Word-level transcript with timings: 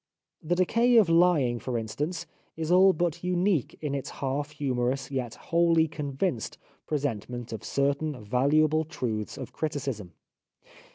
'The 0.49 0.55
Decay 0.55 0.97
of 0.97 1.09
Lying,' 1.09 1.59
for 1.59 1.77
instance, 1.77 2.25
is 2.57 2.71
all 2.71 2.91
but 2.91 3.23
unique 3.23 3.77
in 3.81 3.93
its 3.93 4.09
half 4.09 4.49
humorous, 4.49 5.11
yet 5.11 5.35
wholly 5.35 5.87
convinced, 5.87 6.57
presentment 6.87 7.53
of 7.53 7.63
certain 7.63 8.19
valuable 8.23 8.83
truths 8.83 9.37
of 9.37 9.53
criticism. 9.53 10.13